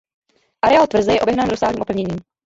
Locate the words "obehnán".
1.21-1.47